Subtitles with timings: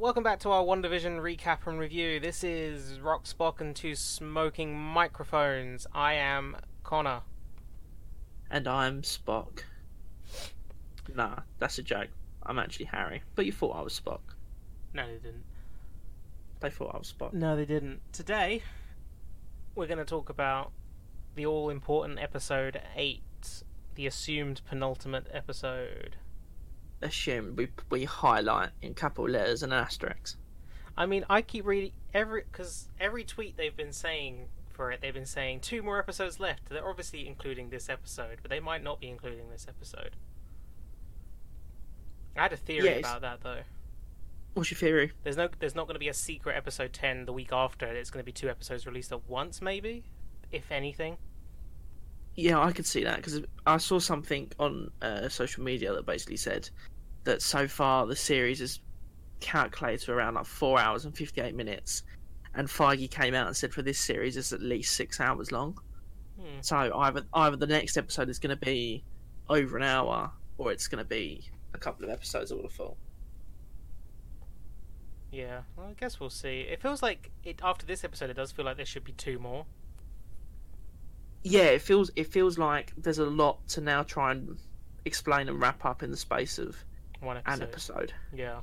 [0.00, 2.18] welcome back to our WandaVision recap and review.
[2.18, 5.86] This is Rock Spock and two smoking microphones.
[5.92, 7.20] I am Connor.
[8.50, 9.64] And I'm Spock.
[11.14, 12.08] Nah, that's a joke.
[12.44, 13.22] I'm actually Harry.
[13.34, 14.20] But you thought I was Spock.
[14.94, 15.44] No, they didn't.
[16.60, 17.34] They thought I was Spock.
[17.34, 18.00] No, they didn't.
[18.10, 18.62] Today,
[19.74, 20.72] we're going to talk about
[21.34, 23.22] the all important episode 8,
[23.96, 26.16] the assumed penultimate episode.
[27.02, 30.36] Assume we we highlight in capital letters and asterisks.
[30.96, 35.14] I mean, I keep reading every because every tweet they've been saying for it, they've
[35.14, 36.68] been saying two more episodes left.
[36.68, 40.16] They're obviously including this episode, but they might not be including this episode.
[42.36, 43.62] I had a theory Yeah, about that though.
[44.54, 45.12] What's your theory?
[45.22, 47.86] There's no, there's not going to be a secret episode ten the week after.
[47.86, 50.04] It's going to be two episodes released at once, maybe,
[50.50, 51.16] if anything.
[52.34, 56.36] Yeah, I could see that because I saw something on uh, social media that basically
[56.36, 56.70] said
[57.24, 58.80] that so far the series is
[59.40, 62.02] calculated to around like four hours and fifty eight minutes,
[62.54, 65.78] and Feige came out and said for this series it's at least six hours long.
[66.38, 66.60] Hmm.
[66.60, 69.04] So either either the next episode is going to be
[69.48, 72.52] over an hour, or it's going to be a couple of episodes.
[72.52, 72.96] Would have thought.
[75.32, 76.60] Yeah, well, I guess we'll see.
[76.62, 79.38] It feels like it after this episode, it does feel like there should be two
[79.38, 79.66] more.
[81.42, 84.58] Yeah, it feels it feels like there's a lot to now try and
[85.04, 86.76] explain and wrap up in the space of
[87.20, 87.62] One an episode.
[87.64, 88.12] episode.
[88.34, 88.60] Yeah.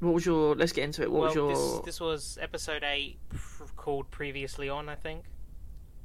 [0.00, 0.54] What was your?
[0.54, 1.10] Let's get into it.
[1.10, 1.78] What well, was your?
[1.78, 5.24] this this was episode eight, pr- called previously on, I think.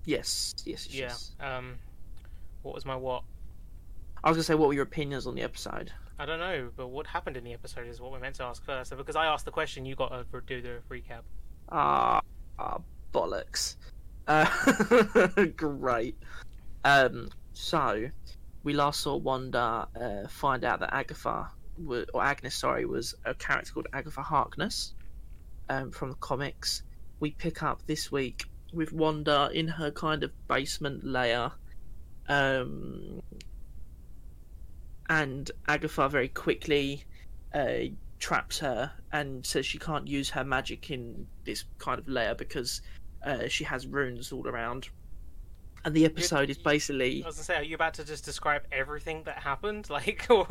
[0.05, 0.95] Yes, yes, yes.
[0.95, 1.05] Yeah.
[1.05, 1.35] yes.
[1.39, 1.75] Um,
[2.63, 3.23] what was my what?
[4.23, 5.91] I was gonna say, what were your opinions on the episode?
[6.17, 8.63] I don't know, but what happened in the episode is what we're meant to ask
[8.63, 8.95] first.
[8.95, 11.21] Because I asked the question, you got to do the recap.
[11.69, 12.21] Ah,
[12.59, 12.77] ah
[13.11, 13.75] bollocks.
[14.27, 14.45] Uh,
[15.55, 16.15] great.
[16.85, 18.09] Um, so
[18.63, 21.49] we last saw Wanda uh, find out that Agatha,
[22.13, 24.93] or Agnes, sorry, was a character called Agatha Harkness
[25.69, 26.83] um, from the comics.
[27.19, 31.51] We pick up this week with Wanda in her kind of basement lair.
[32.27, 33.21] Um,
[35.09, 37.03] and Agatha very quickly
[37.53, 37.89] uh,
[38.19, 42.81] traps her and says she can't use her magic in this kind of layer because
[43.25, 44.89] uh, she has runes all around.
[45.83, 48.63] And the episode is basically I was gonna say, are you about to just describe
[48.71, 49.89] everything that happened?
[50.01, 50.45] Like, or...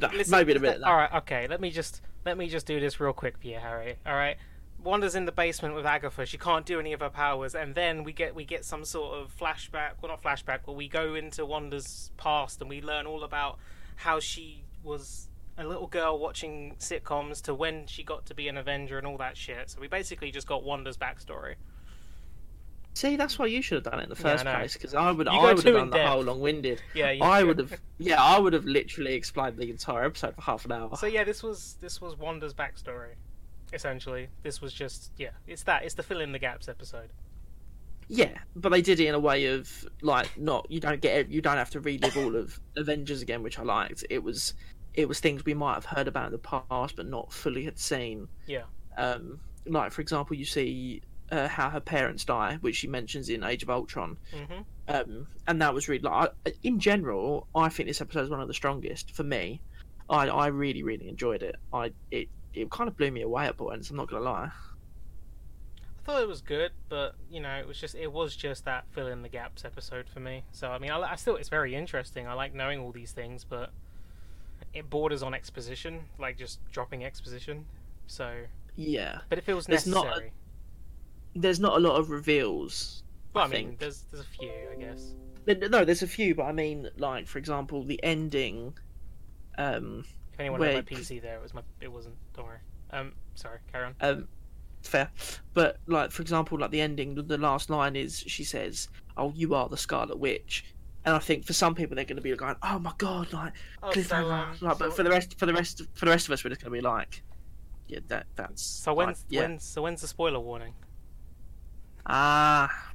[0.00, 0.82] no, Listen, maybe a bit.
[0.82, 1.46] All right, okay.
[1.46, 3.96] Let me just let me just do this real quick for you, Harry.
[4.06, 4.36] All right.
[4.82, 6.24] Wanda's in the basement with Agatha.
[6.24, 9.18] She can't do any of her powers, and then we get we get some sort
[9.18, 9.92] of flashback.
[10.00, 13.58] Well, not flashback, but we go into Wanda's past, and we learn all about
[13.96, 15.28] how she was
[15.58, 19.18] a little girl watching sitcoms to when she got to be an Avenger and all
[19.18, 19.70] that shit.
[19.70, 21.56] So we basically just got Wanda's backstory.
[22.98, 24.54] See, that's why you should have done it in the Yeah, I first know.
[24.56, 26.82] place because I would You I would have done the whole long-winded.
[26.94, 30.40] Yeah, you, I would have, yeah, I would have literally explained the entire episode for
[30.42, 30.96] half an hour.
[30.96, 33.12] So yeah, this was this was Wanda's backstory.
[33.72, 37.10] Essentially, this was just yeah, it's that it's the fill in the gaps episode.
[38.08, 41.40] Yeah, but they did it in a way of like not you don't get you
[41.40, 44.04] don't have to relive all of Avengers again, which I liked.
[44.10, 44.54] It was
[44.94, 47.78] it was things we might have heard about in the past but not fully had
[47.78, 48.26] seen.
[48.48, 48.64] Yeah.
[48.96, 53.42] Um, like for example, you see uh, how her parents die, which she mentions in
[53.44, 57.46] Age of Ultron, hmm um, and that was really like I, in general.
[57.54, 59.60] I think this episode is one of the strongest for me.
[60.08, 61.56] I I really really enjoyed it.
[61.72, 63.90] I it it kind of blew me away at points.
[63.90, 64.50] I'm not gonna lie.
[65.98, 68.86] I thought it was good, but you know, it was just it was just that
[68.92, 70.44] fill in the gaps episode for me.
[70.52, 72.26] So I mean, I, I still it's very interesting.
[72.26, 73.70] I like knowing all these things, but
[74.72, 77.66] it borders on exposition, like just dropping exposition.
[78.06, 78.34] So,
[78.74, 80.32] Yeah, but it feels There's not a- necessary.
[81.40, 83.02] There's not a lot of reveals.
[83.34, 83.78] well, I, I mean, think.
[83.80, 85.14] there's there's a few, I guess.
[85.70, 88.74] No, there's a few, but I mean, like for example, the ending.
[89.56, 90.04] Um,
[90.34, 92.16] If anyone had my PC there, it was my it wasn't.
[92.34, 92.58] Don't worry.
[92.90, 93.94] Um, sorry, carry on.
[94.00, 94.28] um,
[94.82, 95.10] fair,
[95.54, 99.54] but like for example, like the ending, the- last line is she says, "Oh, you
[99.54, 100.64] are the Scarlet Witch,"
[101.04, 103.52] and I think for some people they're going to be going, "Oh my god!" Like,
[103.82, 106.32] Oh, so, um, like, but for the rest, for the rest, for the rest of
[106.32, 107.22] us, we're just going to be like,
[107.88, 109.40] "Yeah, that that's." So like, yeah.
[109.42, 110.74] when's so when's the spoiler warning?
[112.08, 112.92] Ah,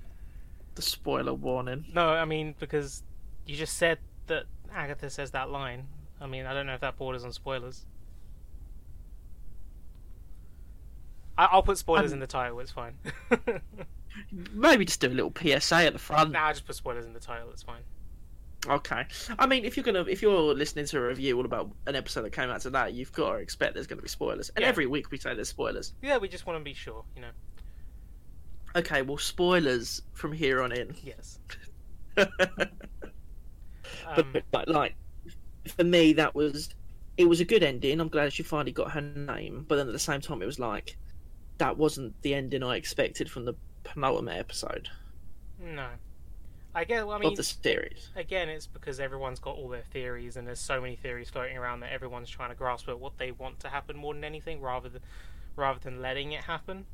[0.76, 1.86] the spoiler warning.
[1.94, 3.04] No, I mean because
[3.46, 5.88] you just said that Agatha says that line.
[6.22, 7.86] I mean, I don't know if that borders on spoilers.
[11.38, 12.60] I- I'll put spoilers Um, in the title.
[12.60, 12.94] It's fine.
[14.52, 16.32] Maybe just do a little PSA at the front.
[16.32, 17.50] nah, just put spoilers in the title.
[17.52, 17.82] It's fine.
[18.68, 19.06] Okay.
[19.38, 22.22] I mean, if you're gonna, if you're listening to a review all about an episode
[22.22, 24.50] that came out today, you've got to expect there's going to be spoilers.
[24.56, 24.70] And Yeah.
[24.70, 25.94] every week we say there's spoilers.
[26.02, 27.32] Yeah, we just want to be sure, you know.
[28.76, 30.96] Okay, well, spoilers from here on in.
[31.04, 31.40] Yes.
[32.16, 32.30] but
[34.06, 34.96] Um, like, like,
[35.68, 36.70] for me, that was
[37.18, 38.00] it was a good ending.
[38.00, 40.60] I'm glad she finally got her name, but then at the same time, it was
[40.60, 40.98] like
[41.60, 44.90] that wasn't the ending I expected from the penultimate episode
[45.60, 45.90] No.
[46.76, 47.06] I get.
[47.08, 48.10] Well, I mean, of the series.
[48.16, 51.82] again, it's because everyone's got all their theories, and there's so many theories floating around
[51.82, 54.90] that everyone's trying to grasp at what they want to happen more than anything, rather
[54.90, 55.02] than
[55.56, 56.86] rather than letting it happen.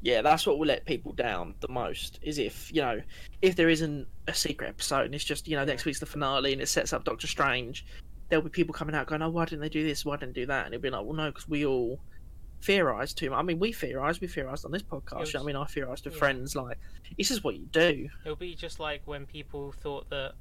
[0.00, 2.18] Yeah, that's what will let people down the most.
[2.22, 3.00] Is if you know,
[3.42, 6.52] if there isn't a secret episode and it's just you know next week's the finale
[6.52, 7.84] and it sets up Doctor Strange,
[8.28, 10.04] there'll be people coming out going, "Oh, why didn't they do this?
[10.04, 11.98] Why didn't they do that?" And it'll be like, "Well, no, because we all
[12.62, 13.38] theorized too much.
[13.38, 14.20] I mean, we theorized.
[14.20, 15.20] We theorized on this podcast.
[15.20, 16.18] was- I mean, I theorized with yeah.
[16.18, 16.56] friends.
[16.56, 16.78] Like,
[17.16, 18.08] this is what you do.
[18.24, 20.34] It'll be just like when people thought that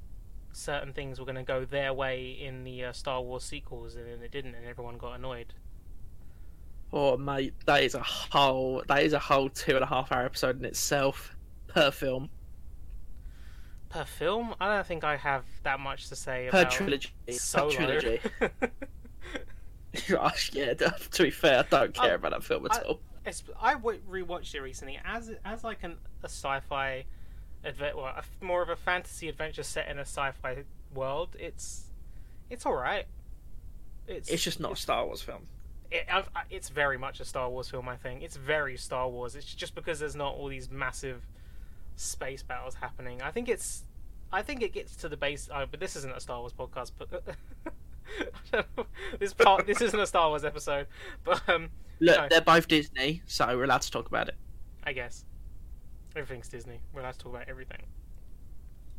[0.51, 4.07] certain things were going to go their way in the uh, Star Wars sequels, and
[4.07, 5.54] then it didn't, and everyone got annoyed.
[6.93, 10.23] Oh, mate, that is a whole that is a whole two and a half hour
[10.23, 11.35] episode in itself
[11.67, 12.29] per film,
[13.89, 17.69] Per film, I don't think I have that much to say per about trilogy, Solo.
[17.69, 18.19] per trilogy.
[20.53, 22.99] yeah, to be fair, I don't care I- about that film at I- all.
[23.61, 27.03] I rewatched it recently as as like an, a sci-fi,
[27.65, 30.63] adve- well, a more of a fantasy adventure set in a sci-fi
[30.93, 31.35] world.
[31.37, 31.87] It's
[32.49, 33.05] it's all right.
[34.07, 35.45] It's It's just not a Star Wars film.
[35.91, 37.87] It, I've- it's very much a Star Wars film.
[37.89, 39.35] I think it's very Star Wars.
[39.35, 41.21] It's just because there's not all these massive
[41.95, 43.21] space battles happening.
[43.21, 43.83] I think it's
[44.31, 45.49] I think it gets to the base.
[45.51, 46.91] Uh, but this isn't a Star Wars podcast.
[46.97, 47.09] But
[47.67, 47.71] I
[48.51, 48.85] don't know.
[49.19, 50.87] this part this isn't a Star Wars episode.
[51.23, 51.69] But um,
[51.99, 52.27] Look, No.
[52.29, 54.35] they're both Disney, so we're allowed to talk about it.
[54.83, 55.25] I guess
[56.15, 56.79] everything's Disney.
[56.93, 57.83] We're allowed to talk about everything.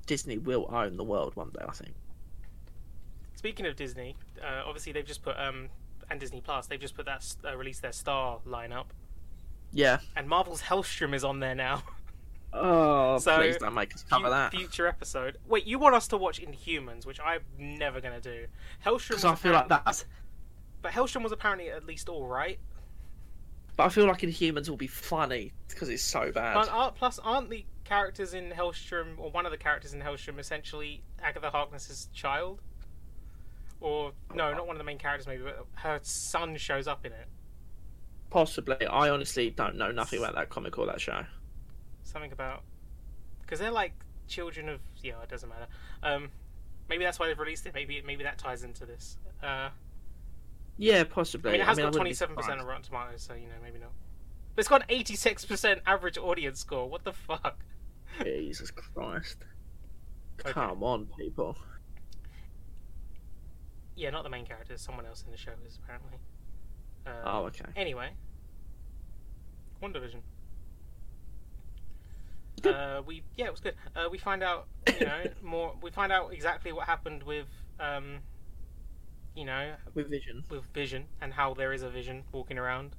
[0.07, 1.95] Disney will own the world one day, I think.
[3.37, 5.69] Speaking of Disney, uh, obviously they've just put um
[6.11, 6.67] and Disney Plus.
[6.67, 8.87] They've just put that uh, released their Star lineup,
[9.73, 9.99] Yeah.
[10.17, 11.83] and Marvel's Helstrom is on there now.
[12.53, 14.51] Oh, So, please don't make us cover Fu- that.
[14.53, 15.39] future episode.
[15.47, 18.47] Wait, you want us to watch Inhumans, which I'm never gonna do.
[18.85, 20.05] Helstrom, Because I feel like that's.
[20.83, 22.59] but Helstrom was apparently at least all right.
[23.77, 26.55] But I feel like Inhumans will be funny because it's so bad.
[26.55, 30.39] But aren't, plus, aren't the characters in Helstrom, or one of the characters in Helstrom,
[30.41, 32.61] essentially Agatha Harkness's child?
[33.81, 37.13] Or no, not one of the main characters, maybe, but her son shows up in
[37.13, 37.29] it.
[38.31, 38.87] Possibly.
[38.87, 41.25] I honestly don't know nothing about that comic or that show.
[42.03, 42.63] Something about
[43.43, 43.93] because they're like
[44.27, 45.67] children of yeah, it doesn't matter.
[46.03, 46.31] Um,
[46.89, 47.75] maybe that's why they've released it.
[47.75, 49.17] Maybe maybe that ties into this.
[49.43, 49.71] Uh,
[50.77, 51.51] Yeah, possibly.
[51.51, 53.55] I mean, it has I got twenty seven percent of Rotten Tomatoes, so you know
[53.63, 53.93] maybe not.
[54.55, 56.89] But it's got an eighty six percent average audience score.
[56.89, 57.65] What the fuck?
[58.23, 59.39] Jesus Christ.
[60.41, 60.53] Okay.
[60.53, 61.57] Come on, people.
[63.99, 64.79] Yeah, not the main character.
[64.79, 66.19] Someone else in the show is apparently.
[67.05, 67.65] Uh, Oh, okay.
[67.75, 68.11] Anyway,
[69.83, 70.21] WandaVision.
[72.65, 73.75] Uh, we yeah, it was good.
[73.97, 74.67] Uh, we find out
[75.01, 75.75] you know more.
[75.83, 77.47] We find out exactly what happened with
[77.81, 78.19] um,
[79.35, 80.45] you know, With Vision.
[80.49, 82.95] with Vision and how there is a Vision walking around.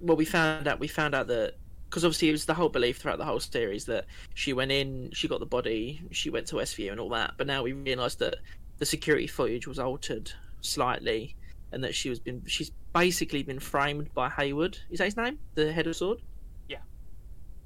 [0.00, 0.78] Well, we found out.
[0.78, 1.54] We found out that
[1.88, 4.04] because obviously it was the whole belief throughout the whole series that
[4.34, 7.34] she went in, she got the body, she went to Westview and all that.
[7.38, 8.36] But now we realise that
[8.78, 10.30] the security footage was altered
[10.60, 11.36] slightly,
[11.72, 14.78] and that she was been she's basically been framed by Hayward.
[14.90, 15.38] Is that his name?
[15.54, 16.20] The head of sword.
[16.68, 16.78] Yeah.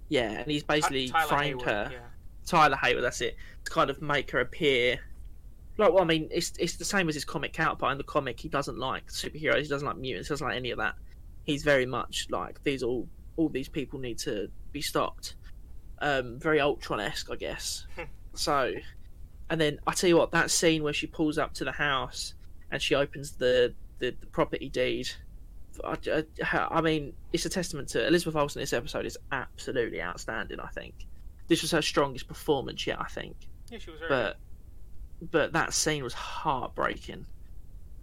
[0.08, 1.90] Yeah, and he's basically Tyler framed Hayward, her.
[1.92, 1.98] Yeah.
[2.46, 4.98] Tyler Hayward, that's it, to kind of make her appear.
[5.76, 7.92] Like, well, I mean, it's it's the same as his comic counterpart.
[7.92, 9.62] In the comic, he doesn't like superheroes.
[9.62, 10.28] He doesn't like mutants.
[10.28, 10.94] He doesn't like any of that.
[11.44, 13.06] He's very much like these all
[13.36, 15.34] all these people need to be stopped.
[16.00, 17.86] Um, very Ultron esque, I guess.
[18.34, 18.72] so,
[19.50, 22.34] and then I tell you what, that scene where she pulls up to the house
[22.70, 25.08] and she opens the the, the property deed.
[25.84, 25.96] I,
[26.42, 28.60] I, I mean, it's a testament to Elizabeth Olsen.
[28.60, 30.58] This episode is absolutely outstanding.
[30.60, 31.06] I think
[31.46, 33.00] this was her strongest performance yet.
[33.00, 33.36] I think
[33.70, 34.08] Yeah, she was very.
[34.08, 34.36] but
[35.30, 37.26] but that scene was heartbreaking.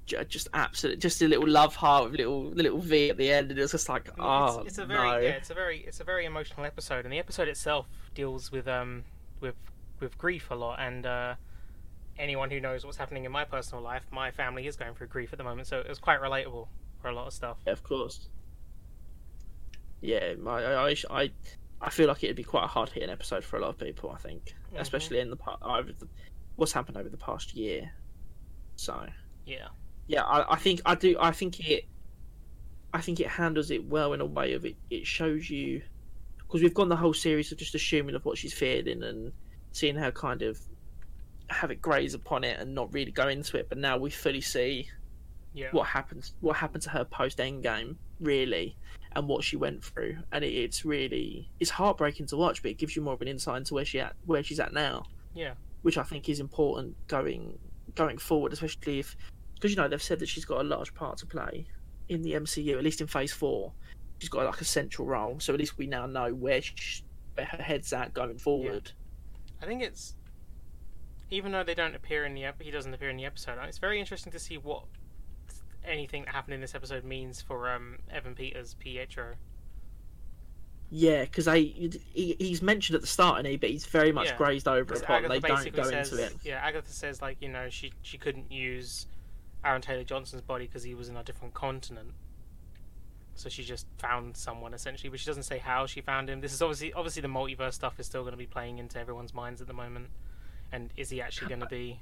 [0.05, 3.49] Just absolute, just a little love heart with a little little V at the end,
[3.49, 5.17] and it was just like, oh it's, it's a very no.
[5.17, 8.67] yeah, it's a very it's a very emotional episode, and the episode itself deals with
[8.67, 9.03] um
[9.41, 9.55] with
[9.99, 11.35] with grief a lot, and uh,
[12.17, 15.31] anyone who knows what's happening in my personal life, my family is going through grief
[15.33, 16.67] at the moment, so it was quite relatable
[17.01, 17.57] for a lot of stuff.
[17.65, 18.29] Yeah, of course.
[20.01, 20.49] Yeah, I,
[20.89, 21.31] I, I,
[21.81, 24.11] I feel like it'd be quite a hard hitting episode for a lot of people.
[24.11, 24.79] I think, Mhm.
[24.81, 26.07] especially in the part over the,
[26.57, 27.91] what's happened over the past year.
[28.75, 29.07] So
[29.45, 29.67] Yeah,
[30.07, 31.15] yeah, I, I think I do.
[31.19, 31.85] I think it.
[32.93, 34.75] I think it handles it well in a way of it.
[34.89, 35.81] It shows you
[36.37, 39.33] because we've gone the whole series of just assuming of what she's feeling and
[39.75, 40.59] seeing her kind of
[41.49, 43.69] have it graze upon it and not really go into it.
[43.69, 44.89] But now we fully see
[45.53, 48.75] yeah, what happens, what happened to her post Endgame, really,
[49.15, 50.17] and what she went through.
[50.31, 53.27] And it, it's really it's heartbreaking to watch, but it gives you more of an
[53.27, 55.05] insight into where she at, where she's at now
[55.35, 55.53] yeah,
[55.83, 57.59] which I think is important going
[57.93, 59.15] going forward, especially if
[59.53, 61.67] because you know they've said that she's got a large part to play
[62.09, 63.71] in the MCU, at least in Phase Four.
[64.19, 67.03] She's got like a central role, so at least we now know where she,
[67.35, 68.91] where her head's at going forward.
[69.65, 70.13] I think it's
[71.31, 73.57] even though they don't appear in the ep- he doesn't appear in the episode.
[73.67, 74.83] It's very interesting to see what
[75.83, 79.35] anything that happened in this episode means for um, Evan Peters, Pietro.
[80.91, 84.27] Yeah, because they he, he's mentioned at the start, and he but he's very much
[84.27, 85.25] Yeah, grazed over upon.
[85.25, 86.33] Agatha They don't go says, into it.
[86.43, 89.07] yeah, Agatha says like you know she she couldn't use
[89.63, 92.11] Aaron Taylor Johnson's body because he was in a different continent.
[93.35, 96.39] So she just found someone essentially, but she doesn't say how she found him.
[96.39, 99.33] This is obviously obviously the multiverse stuff is still going to be playing into everyone's
[99.33, 100.07] minds at the moment.
[100.71, 101.99] And is he actually going to be,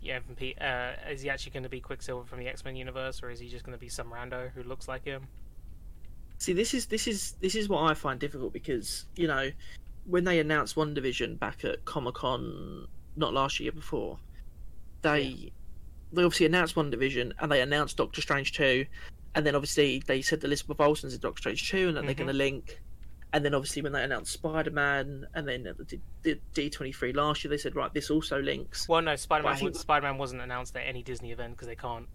[0.00, 0.18] yeah,
[0.60, 3.38] uh, is he actually going to be Quicksilver from the X Men universe, or is
[3.38, 5.28] he just going to be some rando who looks like him?
[6.38, 9.50] See, this is this is this is what I find difficult because you know
[10.06, 12.86] when they announced WandaVision back at Comic Con,
[13.16, 14.18] not last year before,
[15.02, 15.52] they
[16.12, 18.86] they obviously announced WandaVision and they announced Doctor Strange two,
[19.36, 22.14] and then obviously they said that Elizabeth Olsen's in Doctor Strange two, and that they're
[22.14, 22.18] Mhm.
[22.18, 22.80] going to link.
[23.32, 25.64] And then obviously when they announced Spider Man, and then
[26.22, 28.88] the D twenty three last year, they said right, this also links.
[28.88, 31.76] Well, no, Spider Man think- Spider Man wasn't announced at any Disney event because they
[31.76, 32.08] can't.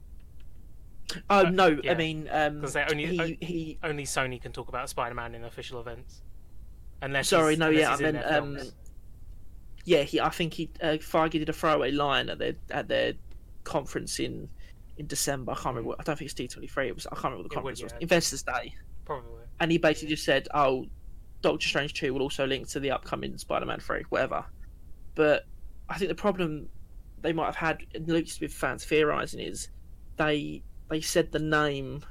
[1.30, 1.92] Oh no, yeah.
[1.92, 5.44] I mean, because they only- he, he Only Sony can talk about Spider Man in
[5.44, 6.22] official events.
[7.02, 8.60] Unless Sorry, no, unless yeah, I meant, um,
[9.86, 10.20] yeah, he.
[10.22, 13.14] I think he uh, Feige did a throwaway line at their at their
[13.64, 14.50] conference in
[14.98, 15.52] in December.
[15.52, 15.90] I can't remember.
[15.90, 16.88] What, I don't think it's D twenty three.
[16.88, 17.08] It was.
[17.08, 17.92] I can't remember what the conference was.
[17.94, 18.00] yeah.
[18.02, 18.74] Investors Day,
[19.06, 19.44] probably.
[19.60, 20.86] and he basically just said, "Oh,
[21.42, 24.46] Doctor Strange two will also link to the upcoming Spider Man three, whatever."
[25.16, 25.46] But
[25.90, 26.70] I think the problem
[27.22, 29.70] they might have had, at least with fans theorizing, is
[30.18, 32.04] they they said the name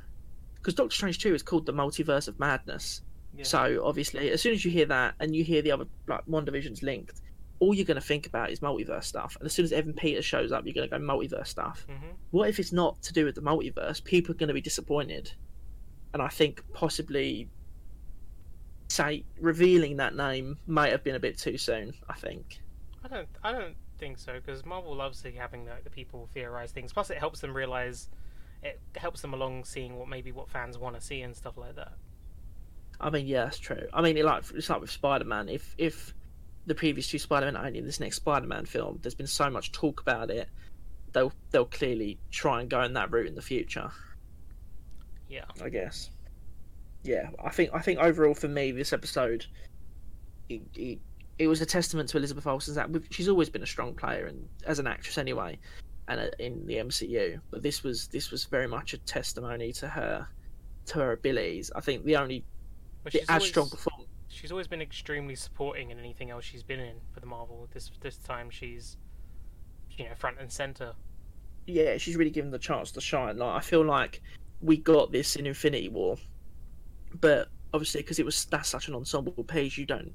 [0.57, 3.03] because Doctor Strange two is called the Multiverse of Madness.
[3.37, 3.45] Yeah.
[3.45, 6.83] So obviously, as soon as you hear that and you hear the other like WandaVision's
[6.83, 7.21] linked,
[7.61, 9.37] all you're going to think about is multiverse stuff.
[9.39, 11.87] And as soon as Evan Peters shows up, you're going to go multiverse stuff.
[11.89, 14.03] hmm What if it's not to do with the multiverse?
[14.03, 15.33] People are going to be disappointed,
[16.13, 17.49] and I think possibly
[18.89, 21.95] say revealing that name might have been a bit too soon.
[22.09, 22.61] I think.
[23.05, 23.29] I don't.
[23.45, 26.93] I don't think so because Marvel loves having the, the people theorize things.
[26.93, 28.09] Plus, it helps them realize.
[28.63, 31.77] It helps them along seeing what maybe what fans want to see and stuff like
[31.77, 31.93] that.
[33.01, 33.87] I mean, yeah, that's true.
[33.93, 35.49] I mean, it like it's like with Spider Man.
[35.49, 36.15] If if
[36.67, 39.51] the previous two Spider Man only in this next Spider Man film, there's been so
[39.51, 40.49] much talk about it.
[41.13, 43.91] They'll they'll clearly try and go in that route in the future.
[45.29, 45.45] Yeah.
[45.63, 46.11] I guess.
[47.03, 49.47] Yeah, I think I think overall for me this episode,
[50.49, 50.99] it, it,
[51.39, 54.47] it was a testament to Elizabeth Olsen's that She's always been a strong player and
[54.67, 55.59] as an actress anyway,
[56.09, 57.41] and uh, in the MCU.
[57.51, 60.29] But this was this was very much a testimony to her
[60.87, 61.71] to her abilities.
[61.75, 62.45] I think the only
[63.11, 63.90] the as always, strong performance.
[64.41, 67.69] She's always been extremely supporting in anything else she's been in for the Marvel.
[67.75, 68.97] This this time she's,
[69.99, 70.95] you know, front and center.
[71.67, 73.37] Yeah, she's really given the chance to shine.
[73.37, 74.23] Like I feel like
[74.63, 76.17] we got this in Infinity War,
[77.21, 80.15] but obviously because it was that's such an ensemble piece, you don't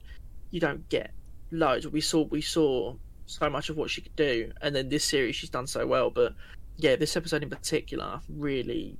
[0.50, 1.12] you don't get
[1.51, 1.88] loads.
[1.88, 2.96] We saw we saw
[3.27, 6.10] so much of what she could do, and then this series she's done so well.
[6.10, 6.34] But
[6.77, 8.98] yeah, this episode in particular really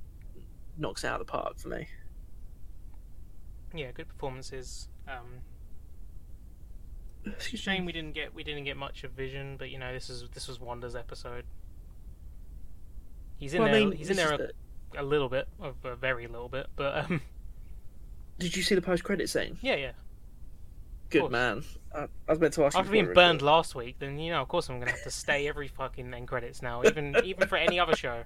[0.78, 1.88] knocks it out of the park for me.
[3.74, 4.88] Yeah, good performances.
[5.08, 5.40] Um,
[7.38, 10.24] shame we didn't get we didn't get much of Vision, but you know this is
[10.34, 11.44] this was Wanda's episode.
[13.38, 13.80] He's in Well, I there.
[13.88, 14.32] mean, he's in there
[14.96, 17.20] a, a little bit, of a very little bit, but um,
[18.38, 19.58] Did you see the post credit scene?
[19.60, 19.92] yeah, yeah.
[21.10, 21.62] Good man.
[21.94, 22.76] I, I was meant to ask.
[22.76, 25.46] After being burned last week, then you know, of course, I'm gonna have to stay
[25.48, 28.24] every fucking end credits now, even even for any other show.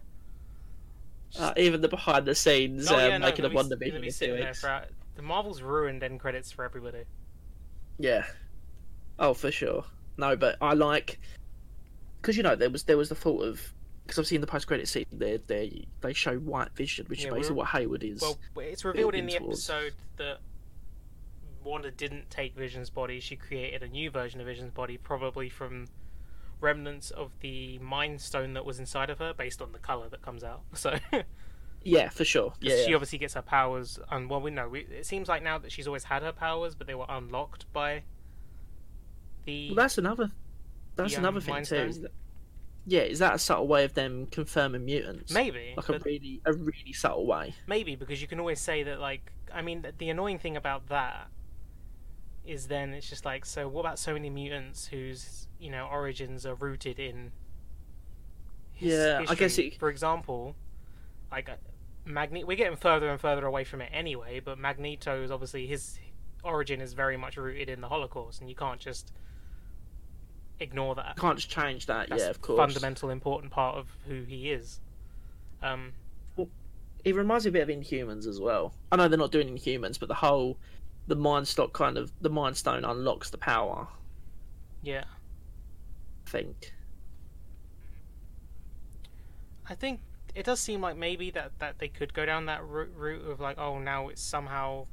[1.38, 4.36] Uh, even the behind the scenes Oh, yeah, no, making a be- one be sitting
[4.36, 4.84] there for-
[5.20, 7.02] The Marvel's ruined end credits for everybody.
[7.98, 8.24] Yeah.
[9.18, 9.84] Oh, for sure.
[10.16, 11.20] No, but I like
[12.22, 14.66] because you know there was there was the thought of because obviously in the post
[14.66, 18.22] credit scene they they they show White Vision, which Yeah, is basically what Hayward is.
[18.22, 19.68] Well, it's revealed in the towards.
[19.68, 20.38] episode that
[21.62, 23.20] Wanda didn't take Vision's body.
[23.20, 25.88] She created a new version of Vision's body, probably from
[26.62, 30.22] remnants of the Mind Stone that was inside of her, based on the color that
[30.22, 30.62] comes out.
[30.74, 30.98] So,
[31.82, 32.52] yeah, for sure.
[32.60, 32.96] Yeah, she yeah.
[32.96, 33.98] obviously gets her powers.
[34.10, 36.74] And well, we know we, it seems like now that she's always had her powers,
[36.74, 38.02] but they were unlocked by
[39.44, 39.68] the.
[39.70, 40.30] Well, that's another.
[40.96, 41.76] That's the, another thing too.
[41.76, 42.12] Is that,
[42.86, 45.32] yeah, is that a subtle way of them confirming mutants?
[45.32, 47.54] Maybe, Like a really a really subtle way.
[47.66, 49.00] maybe because you can always say that.
[49.00, 51.28] Like, I mean, the, the annoying thing about that
[52.44, 56.44] is then it's just like, so what about so many mutants whose you know origins
[56.44, 57.32] are rooted in?
[58.72, 60.56] his Yeah, I guess it- For example,
[61.30, 61.54] like uh,
[62.06, 64.40] uh, Magne- we're getting further and further away from it anyway.
[64.40, 65.98] But Magneto is obviously his
[66.42, 69.12] origin is very much rooted in the Holocaust, and you can't just
[70.58, 71.16] ignore that.
[71.16, 72.08] Can't just change that.
[72.08, 72.58] That's yeah, of course.
[72.58, 74.80] fundamental important part of who he is.
[75.62, 75.92] Um,
[76.36, 76.48] well,
[77.04, 78.74] It reminds me a bit of Inhumans as well.
[78.92, 80.58] I know they're not doing Inhumans, but the whole
[81.06, 83.88] the Mind Stock kind of the Mind Stone unlocks the power.
[84.82, 85.04] yeah,
[86.26, 86.72] I think.
[89.68, 90.00] I think
[90.34, 93.40] it does seem like maybe that, that they could go down that route, route of
[93.40, 94.86] like, oh, now it's somehow.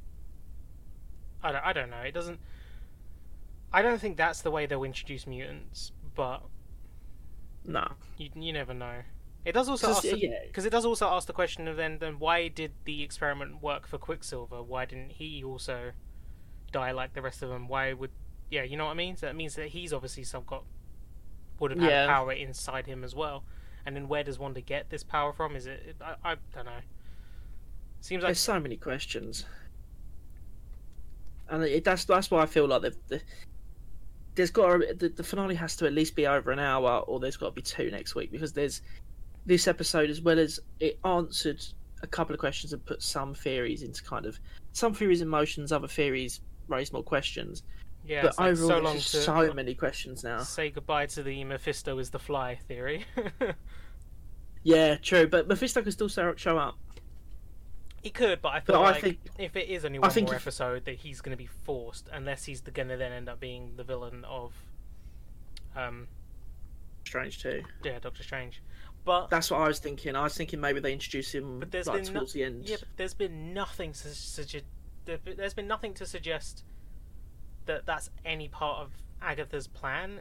[1.42, 2.00] I don't, I don't know.
[2.00, 2.40] It doesn't.
[3.72, 6.42] I don't think that's the way they'll introduce mutants, but
[7.64, 7.86] No.
[8.16, 9.02] you you never know.
[9.44, 10.30] It does also the, yeah.
[10.46, 13.86] because it does also ask the question of then then why did the experiment work
[13.86, 14.62] for Quicksilver?
[14.62, 15.92] Why didn't he also
[16.72, 17.68] die like the rest of them?
[17.68, 18.10] Why would
[18.50, 19.16] yeah, you know what I mean?
[19.16, 20.64] So that means that he's obviously some got
[21.60, 22.06] would have had Yeah.
[22.06, 23.44] power inside him as well.
[23.88, 25.56] And then where does Wanda get this power from?
[25.56, 26.80] Is it I, I don't know.
[28.02, 29.46] Seems like There's so many questions,
[31.48, 33.22] and it, that's that's why I feel like the
[34.34, 37.18] there's got to, the, the finale has to at least be over an hour, or
[37.18, 38.82] there's got to be two next week because there's
[39.46, 41.64] this episode as well as it answered
[42.02, 44.38] a couple of questions and put some theories into kind of
[44.72, 47.62] some theories in motions, other theories raised more questions.
[48.08, 50.38] Yeah, but like overall, so long just to so many questions now.
[50.42, 53.04] say goodbye to the Mephisto is the fly theory.
[54.64, 56.76] Yeah, true, but Mephisto could still show show up.
[58.02, 60.10] He could, but I feel But I like think- if it is only I one
[60.10, 63.12] think more if- episode, that he's going to be forced, unless he's going to then
[63.12, 64.52] end up being the villain of,
[65.76, 66.06] um,
[67.06, 67.62] Strange too.
[67.84, 68.62] yeah, Doctor Strange.
[69.04, 70.14] But That's what I was thinking.
[70.16, 72.68] I was thinking maybe they introduce him but there's like been no- towards the end.
[72.68, 74.64] yeah, but there's been nothing to suggest.
[75.06, 76.64] There's been nothing to suggest
[77.68, 78.90] that that's any part of
[79.22, 80.20] Agatha's plan.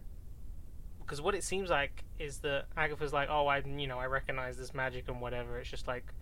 [1.00, 4.58] Because what it seems like is that Agatha's like, oh, I, you know, I recognize
[4.58, 5.58] this magic and whatever.
[5.58, 6.14] It's just like,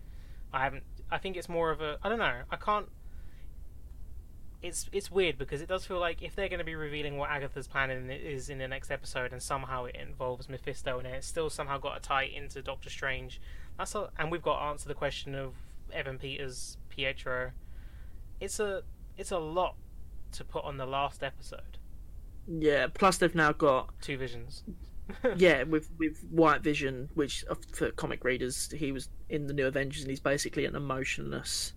[0.52, 0.84] I haven't.
[1.10, 1.98] I think it's more of a.
[2.02, 2.42] I don't know.
[2.50, 2.88] I can't.
[4.62, 7.30] It's it's weird because it does feel like if they're going to be revealing what
[7.30, 11.50] Agatha's plan is in the next episode, and somehow it involves Mephisto, and it's still
[11.50, 13.40] somehow got a tie into Doctor Strange.
[13.76, 15.54] That's a, and we've got to answer the question of
[15.92, 17.50] Evan Peters, Pietro.
[18.40, 18.82] It's a
[19.18, 19.74] it's a lot
[20.36, 21.78] to put on the last episode.
[22.48, 24.62] Yeah, plus they've now got Two visions.
[25.36, 29.66] yeah with with White Vision, which uh, for comic readers he was in the New
[29.66, 31.72] Avengers and he's basically an emotionless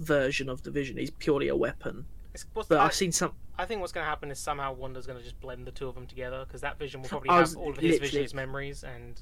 [0.00, 0.96] version of the Vision.
[0.96, 2.06] He's purely a weapon.
[2.54, 3.32] But I, I've seen some.
[3.58, 5.86] I think what's going to happen is somehow Wanda's going to just blend the two
[5.86, 8.84] of them together because that Vision will probably I have all of his Vision's memories
[8.84, 9.20] and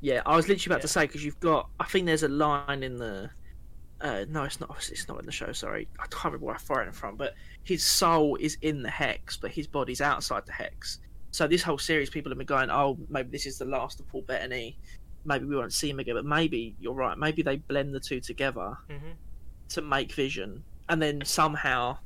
[0.00, 0.82] Yeah, I was literally about Yeah.
[0.82, 1.68] to say because you've got.
[1.78, 3.30] I think there's a line in the.
[4.02, 4.88] Uh, no, it's not.
[4.90, 5.52] It's not in the show.
[5.52, 7.16] Sorry, I can't remember where I fired it from.
[7.16, 10.98] But his soul is in the hex, but his body's outside the hex.
[11.30, 14.08] So this whole series, people have been going, "Oh, maybe this is the last of
[14.08, 14.76] Paul Bettany.
[15.24, 17.16] Maybe we won't see him again." But maybe you're right.
[17.16, 19.14] Maybe they blend the two together Mhm.
[19.70, 21.96] to make Vision, and then somehow,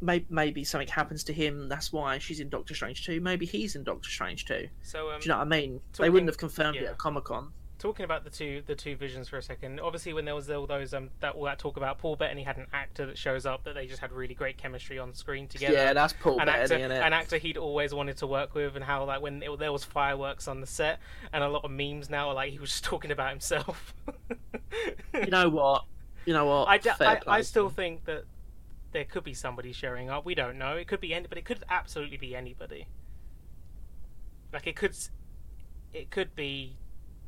[0.00, 1.68] maybe, maybe something happens to him.
[1.68, 3.20] That's why she's in Doctor Strange too.
[3.20, 4.68] Maybe he's in Doctor Strange too.
[4.82, 5.80] so um, Do you know what I mean?
[5.96, 7.52] they wouldn't have confirmed it at Comic Con.
[7.80, 9.80] Talking about the two the two visions for a second.
[9.80, 12.56] Obviously, when there was all those um that all that talk about Paul Bettany had
[12.56, 15.74] an actor that shows up that they just had really great chemistry on screen together.
[15.74, 17.04] Yeah, that's Paul an actor, Bettany, innit?
[17.04, 19.82] an actor he'd always wanted to work with, and how like when it, there was
[19.82, 21.00] fireworks on the set,
[21.32, 23.94] and a lot of memes now are like he was just talking about himself.
[25.14, 25.84] you know what?
[26.26, 26.68] You know what?
[26.68, 28.24] I, d- Fair I, play I still think that
[28.92, 30.24] there could be somebody showing up.
[30.24, 30.76] We don't know.
[30.76, 32.86] It could be any, but it could absolutely be anybody.
[34.52, 34.96] Like it could,
[35.92, 36.76] it could be,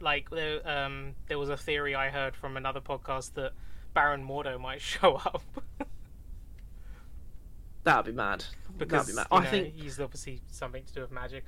[0.02, 0.66] like there.
[0.68, 3.52] Um, there was a theory I heard from another podcast that
[3.94, 5.42] Baron Mordo might show up
[7.84, 8.44] that'd be mad.
[8.78, 9.26] because that'd be mad.
[9.30, 11.44] I know, think he's obviously something to do with magic.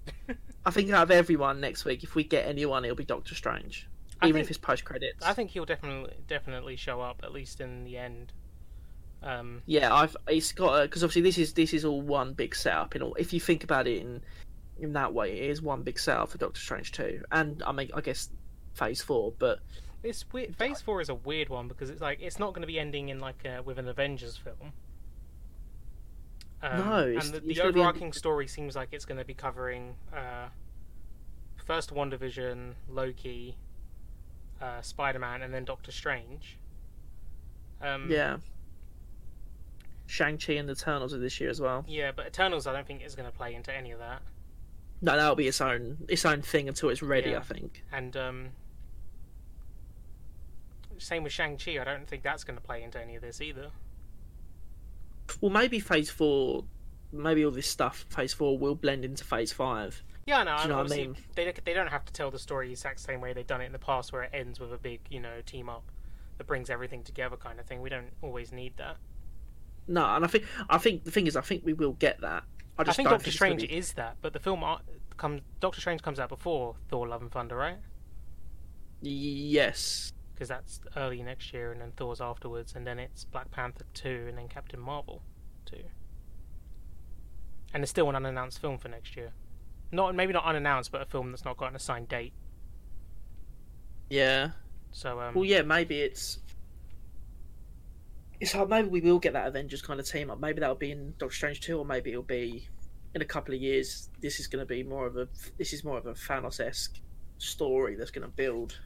[0.66, 3.88] I think out of everyone next week, if we get anyone, it'll be Doctor Strange,
[4.20, 5.24] I even think- if it's post credits.
[5.24, 8.32] I think he'll definitely definitely show up at least in the end.
[9.22, 12.96] Um, Yeah, I've it's got because obviously this is this is all one big setup.
[12.96, 14.20] In all, if you think about it in
[14.82, 17.90] in that way, it is one big setup for Doctor Strange too, and I mean
[17.94, 18.28] I guess
[18.74, 19.60] Phase Four, but
[20.02, 20.56] It's weird.
[20.56, 23.08] Phase Four is a weird one because it's like it's not going to be ending
[23.08, 24.72] in like uh, with an Avengers film.
[26.62, 29.94] Um, No, it's- and the, the overarching story seems like it's going to be covering
[30.14, 30.48] uh,
[31.64, 33.56] first WandaVision, Loki,
[34.60, 36.58] uh, Spider Man, and then Doctor Strange.
[37.80, 38.36] Um, yeah,
[40.06, 41.84] Shang Chi and the Eternals are this year as well.
[41.88, 44.22] yeah, but Eternals, I don't think is going to play into any of that.
[45.02, 47.30] No, that'll be its own its own thing until it's ready.
[47.30, 47.38] Yeah.
[47.38, 47.82] I think.
[47.92, 48.48] And um,
[50.98, 53.40] same with Shang Chi, I don't think that's going to play into any of this
[53.40, 53.70] either.
[55.40, 56.64] Well, maybe Phase Four,
[57.12, 60.02] maybe all this stuff Phase Four will blend into Phase Five.
[60.24, 61.16] Yeah, no, Do you know what I mean?
[61.34, 63.66] they they don't have to tell the story the exact same way they've done it
[63.66, 65.82] in the past, where it ends with a big you know team up
[66.38, 67.82] that brings everything together kind of thing.
[67.82, 68.98] We don't always need that.
[69.88, 72.44] No, and I think I think the thing is I think we will get that.
[72.78, 74.64] I I, think Doctor Strange be- is that, but the film
[75.16, 77.78] comes Doctor Strange comes out before Thor: Love and Thunder, right?
[79.00, 80.12] Yes.
[80.34, 84.26] because that's early next year, and then Thor's afterwards, and then it's Black Panther two,
[84.28, 85.22] and then Captain Marvel
[85.66, 85.82] two.
[87.74, 89.32] And there's still an unannounced film for next year.
[89.90, 92.32] Not maybe not unannounced, but a film that's not got an assigned date.
[94.08, 94.50] Yeah.
[94.90, 96.38] So um, Well, yeah, maybe it's.
[98.42, 98.70] It's hard.
[98.70, 100.40] Maybe we will get that Avengers kind of team up.
[100.40, 102.66] Maybe that'll be in Doctor Strange two, or maybe it'll be
[103.14, 104.10] in a couple of years.
[104.20, 105.28] This is going to be more of a.
[105.58, 106.98] This is more of a Thanos esque
[107.38, 108.80] story that's going to build.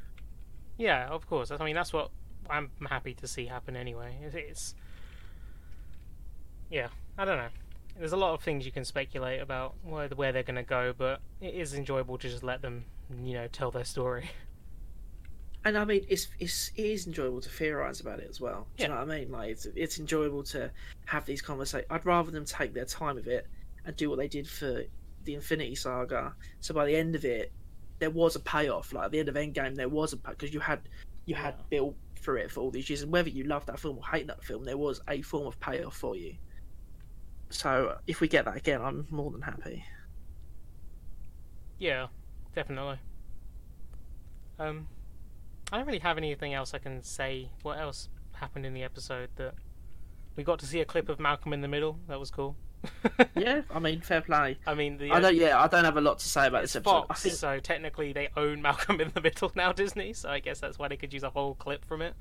[0.77, 1.51] Yeah, of course.
[1.51, 2.11] I mean, that's what
[2.51, 4.19] I'm happy to see happen anyway.
[4.31, 4.75] It's,
[6.71, 7.49] yeah, I don't know.
[7.99, 10.93] There's a lot of things you can speculate about where where they're going to go,
[10.95, 12.85] but it is enjoyable to just let them,
[13.25, 14.29] you know, tell their story.
[15.67, 18.69] And I mean, it's it's it is enjoyable to theorize about it as well.
[18.77, 19.33] Do you know what I mean?
[19.33, 20.71] Like, it's, it's enjoyable to
[21.07, 21.89] have these conversations.
[21.91, 23.49] I'd rather them take their time with it
[23.85, 24.85] and do what they did for
[25.25, 26.33] the Infinity Saga.
[26.61, 27.51] So by the end of it,
[27.99, 28.93] there was a payoff.
[28.93, 30.89] Like at the end of Endgame, there was a because you had
[31.25, 31.65] you had Yeah.
[31.69, 34.29] built through it for all these years, and whether you love that film or hate
[34.29, 36.37] that film, there was a form of payoff for you.
[37.51, 39.85] So if we get that again, I'm more than happy.
[41.81, 42.07] Yeah,
[42.55, 42.99] definitely.
[44.61, 44.87] Um,
[45.73, 47.51] I don't really have anything else I can say.
[47.63, 49.55] What else happened in the episode that
[50.37, 51.99] we got to see a clip of Malcolm in the Middle?
[52.09, 52.57] That was cool.
[53.37, 54.59] Yeah, I mean, fair play.
[54.67, 55.35] I mean, the I don't.
[55.35, 57.07] Yeah, I don't have a lot to say about this episode.
[57.09, 60.13] Fox, so technically they own Malcolm in the Middle now, Disney.
[60.13, 62.15] So I guess that's why they could use a whole clip from it.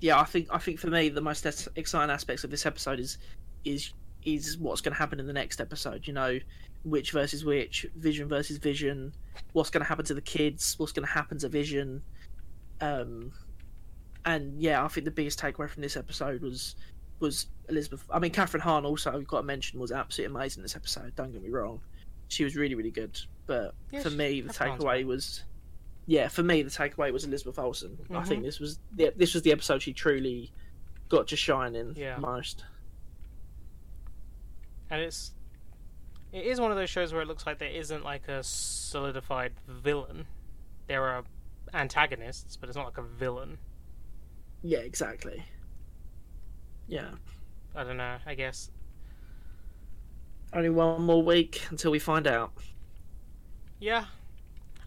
[0.00, 1.46] yeah, I think I think for me the most
[1.76, 3.18] exciting aspects of this episode is
[3.64, 3.92] is
[4.24, 6.06] is what's going to happen in the next episode.
[6.06, 6.38] You know,
[6.84, 9.12] which versus which, Vision versus Vision,
[9.52, 12.02] what's going to happen to the kids, what's going to happen to Vision,
[12.80, 13.32] um,
[14.24, 16.76] and yeah, I think the biggest takeaway from this episode was
[17.20, 18.04] was Elizabeth.
[18.10, 21.14] I mean, Kathryn Hahn also we've got to mention was absolutely amazing in this episode.
[21.16, 21.80] Don't get me wrong,
[22.28, 23.18] she was really really good.
[23.46, 25.42] But Yeah, for me, the takeaway was.
[26.06, 27.98] Yeah, for me, the takeaway was Elizabeth Olsen.
[28.10, 28.26] I Mhm.
[28.28, 30.50] think this was the, this was the episode she truly
[31.10, 32.16] got to shine in Yeah.
[32.18, 32.64] most.
[34.90, 35.32] and it's
[36.32, 39.52] it is one of those shows where it looks like there isn't like a solidified
[39.66, 40.26] villain.
[40.86, 41.24] There are
[41.74, 43.58] antagonists, but it's not like a villain.
[44.62, 45.44] Yeah, exactly.
[46.86, 47.10] Yeah.
[47.74, 48.16] I don't know.
[48.26, 48.70] I guess
[50.52, 52.52] Only one more week until we find out.
[53.78, 54.06] yeah.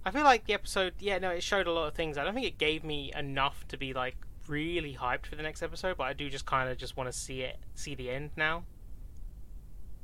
[0.04, 2.18] I feel like the episode, yeah, no, it showed a lot of things.
[2.18, 4.16] I don't think it gave me enough to be like
[4.48, 7.16] really hyped for the next episode, but I do just kind of just want to
[7.16, 8.64] see it, see the end now.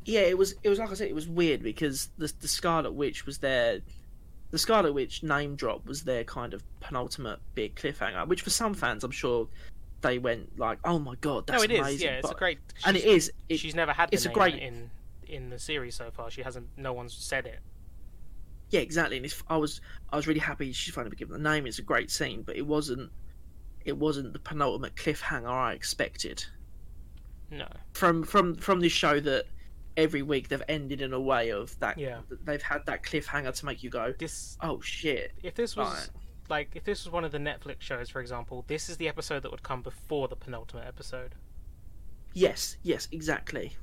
[0.08, 0.56] Yeah, it was.
[0.64, 1.10] It was like I said.
[1.10, 3.82] It was weird because the the Scarlet Witch was their,
[4.52, 8.26] the Scarlet Witch name drop was their kind of penultimate big cliffhanger.
[8.28, 9.48] Which for some fans, I'm sure,
[10.02, 11.80] they went like, "Oh my god, that's no, it is.
[11.80, 12.60] amazing!" Yeah, it's a great.
[12.86, 14.90] and it she's- It, she's never had the it's a great- in
[15.28, 16.32] in the series so far.
[16.32, 16.68] She hasn't.
[16.78, 17.60] No one's said it.
[18.70, 19.18] yeah, exactly.
[19.18, 19.82] And it's, I was
[20.14, 21.68] I was really happy she's finally been given the name.
[21.68, 23.12] It's a great scene, but it wasn't.
[23.84, 26.46] It wasn't the penultimate cliffhanger I expected.
[27.52, 27.68] No.
[27.94, 29.46] from from from this show that
[29.98, 32.22] every week they've ended in a way of that Yeah.
[32.46, 36.10] they've had that cliffhanger to make you go This oh shit if this was Right.
[36.50, 39.42] like if this was one of the Netflix shows, for example, this is the episode
[39.44, 41.36] that would come before the penultimate episode.
[42.34, 43.76] yes yes exactly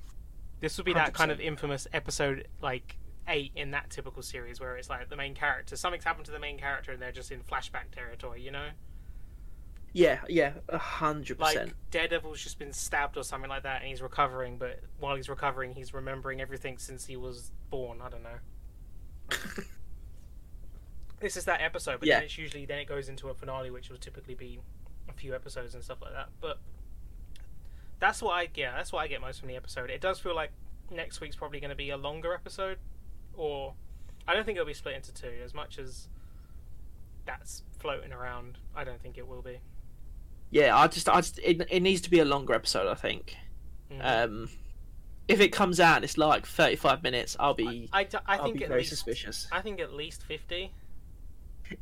[0.60, 2.96] This would be that kind of infamous episode like
[3.26, 6.38] eight in that typical series where it's like the main character something's happened to the
[6.38, 8.68] main character and they're just in flashback territory, you know?
[9.94, 11.68] Yeah yeah a hundred percent.
[11.68, 15.28] Like Daredevil's just been stabbed or something like that and he's recovering, but while he's
[15.28, 18.38] recovering he's remembering everything since he was born, I don't know.
[21.20, 22.16] This is that episode, but Yeah.
[22.16, 24.60] then it's usually then it goes into a finale, which will typically be
[25.08, 26.28] a few episodes and stuff like that.
[26.40, 26.58] But
[27.98, 29.88] that's what I yeah, that's what I get most from the episode.
[29.88, 30.50] It does feel like
[30.90, 32.78] next week's probably going to be a longer episode,
[33.34, 33.74] or
[34.28, 35.32] I don't think it'll be split into two.
[35.42, 36.08] As much as
[37.24, 39.60] that's floating around, I don't think it will be.
[40.54, 43.36] Yeah i just i just it, it needs to be a longer episode i think
[43.92, 44.00] Mhm.
[44.24, 44.48] um
[45.28, 48.58] if it comes out and it's like 35 minutes i'll be I, I, I think
[48.60, 50.72] be very least suspicious I think at least fifty.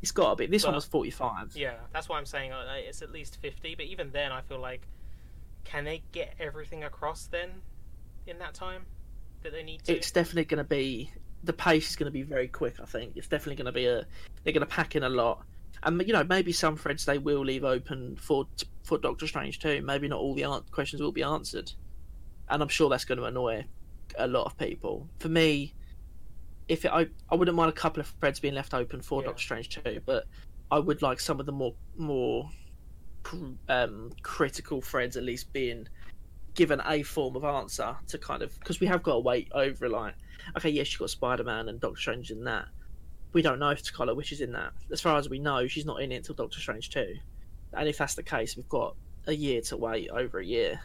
[0.01, 3.01] it's got to be this one was 45 Yeah, that's why I'm saying uh, it's
[3.01, 3.75] at least 50.
[3.75, 4.87] But even then, I feel like
[5.65, 7.49] can they get everything across then
[8.27, 8.85] in that time
[9.43, 9.93] that they need to?
[9.93, 11.11] it's definitely going to be
[11.43, 13.85] the pace is going to be very quick i think it's definitely going to be
[13.85, 14.05] a
[14.43, 15.45] they're going to pack in a lot
[15.85, 18.47] and you know maybe some threads they will leave open for
[18.83, 19.81] for doctor strange too.
[19.81, 21.71] Maybe not all the an- questions will be answered.
[22.49, 23.65] And i'm sure that's going to annoy
[24.17, 25.07] a lot of people.
[25.19, 25.73] For me
[26.67, 29.27] if it, I, I wouldn't mind a couple of threads being left open for Yeah.
[29.27, 30.25] doctor strange too but
[30.71, 32.49] i would like some of the more more
[33.69, 35.87] um, critical threads at least being
[36.55, 39.89] given a form of answer to kind of because we have got to wait over
[39.89, 40.13] like
[40.57, 42.67] okay yes you've got spider-man and doctor strange in that
[43.33, 44.71] we don't know if Scarlet Witch is in that.
[44.91, 47.15] As far as we know, she's not in it until Doctor Strange two.
[47.73, 48.95] And if that's the case, we've got
[49.27, 50.79] a year to wait, over a year.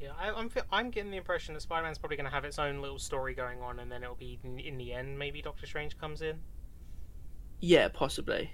[0.00, 2.80] Yeah, I, I'm I'm getting the impression that Spider-Man's probably going to have its own
[2.80, 5.98] little story going on, and then it'll be in, in the end maybe Doctor Strange
[5.98, 6.38] comes in.
[7.60, 8.52] Yeah, possibly.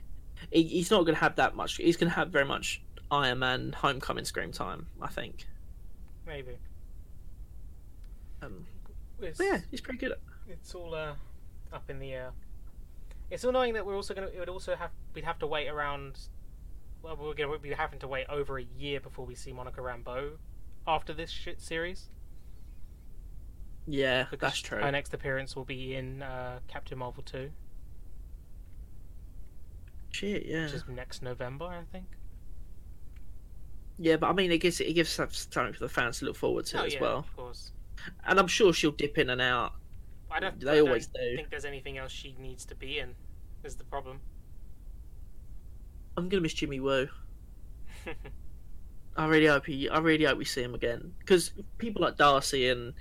[0.51, 1.77] He, he's not going to have that much.
[1.77, 5.47] He's going to have very much Iron Man Homecoming screen time, I think.
[6.27, 6.57] Maybe.
[8.41, 8.65] Um,
[9.21, 10.13] It's, yeah, he's pretty good.
[10.13, 11.15] At, it's all uh,
[11.73, 12.33] up in the air.
[13.33, 14.27] It's annoying that we're also gonna.
[14.27, 14.91] It would also have.
[15.15, 16.19] We'd have to wait around.
[17.03, 20.33] Well, we're gonna be having to wait over a year before we see Monica Rambeau
[20.87, 22.11] after this shit series.
[23.87, 24.81] yeah, Because that's true.
[24.81, 27.51] Her next appearance will be in uh, Captain Marvel two,
[30.11, 30.65] Shit, yeah.
[30.65, 32.07] which is next November, I think.
[33.99, 36.67] Yeah, but I mean, it gives it gives something for the fans to look forward
[36.67, 37.19] to oh as yeah, well.
[37.19, 37.73] of course.
[38.27, 39.73] And I'm sure she'll dip in and out.
[40.33, 40.59] I don't.
[40.61, 41.37] They I don't always do.
[41.37, 43.15] think there's anything else she needs to be in.
[43.65, 44.21] Is the problem.
[46.17, 47.09] I'm gonna miss Jimmy Woo.
[49.17, 49.89] I really hope he.
[49.89, 52.95] I really hope we see him again because people like Darcy and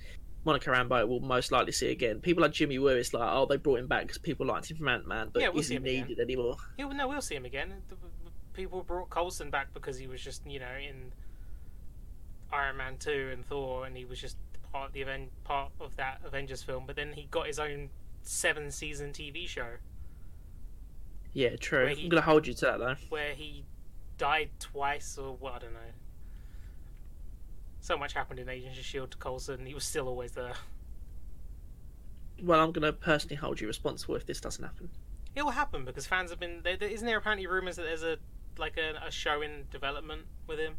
[0.44, 2.20] Monica Rambeau will most likely see again.
[2.20, 4.78] People like Jimmy Woo, it's like, oh, they brought him back because people liked him
[4.78, 6.08] from Ant Man, but Yeah, we'll is see he him again.
[6.08, 6.58] needed anymore?
[6.78, 7.74] Yeah, well, no, we'll see him again.
[8.54, 11.14] People brought Coulson back because he was just, you know, in
[12.52, 14.36] Iron Man two and Thor, and he was just
[14.72, 16.86] part of the event, part of that Avengers film.
[16.88, 17.90] But then he got his own
[18.24, 19.78] seven season TV show
[21.34, 21.88] Yeah, true.
[21.88, 22.96] He- I'm gonna hold you to that though.
[23.10, 23.66] where he
[24.18, 25.80] died twice, or well, I don't know.
[27.80, 29.66] So much happened in Agents of Shield to Coulson.
[29.66, 30.54] He was still always there.
[32.44, 34.90] Well, I'm gonna personally hold you responsible if this doesn't happen.
[35.36, 36.62] It will happen because fans have been.
[36.64, 38.18] There, there, isn't there apparently rumors that there's a
[38.58, 40.76] like a, a show in development with him?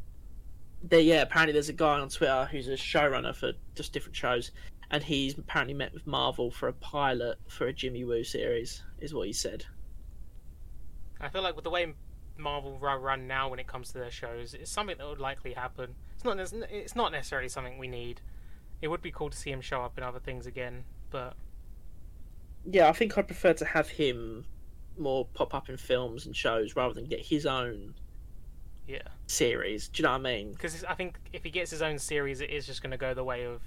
[0.85, 4.51] There, yeah, apparently there's a guy on Twitter who's a showrunner for just different shows,
[4.90, 9.14] and he's apparently met with Marvel for a pilot for a Jimmy Woo series, is
[9.14, 9.64] what he said.
[11.21, 11.95] I feel like with the way
[12.37, 15.95] Marvel run now when it comes to their shows, it's something that would likely happen.
[16.14, 16.38] It's not.
[16.71, 18.21] It's not necessarily something we need.
[18.81, 21.35] It would be cool to see him show up in other things again, but
[22.64, 24.45] Yeah, I think I'd prefer to have him
[24.99, 27.95] more pop up in films and shows rather than get his own
[28.92, 29.88] yeah, series.
[29.88, 30.52] Do you know what I mean?
[30.52, 33.14] because I think if he gets his own series, it is just going to go
[33.14, 33.61] the way of.